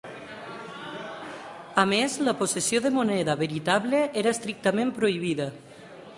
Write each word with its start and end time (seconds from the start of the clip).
A 1.81 1.83
més, 1.91 2.17
la 2.29 2.35
possessió 2.41 2.81
de 2.87 2.93
moneda 2.99 3.37
veritable 3.45 4.03
era 4.25 4.35
estrictament 4.37 4.95
prohibida. 4.99 5.51